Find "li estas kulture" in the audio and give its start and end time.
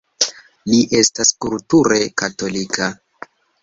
0.71-2.03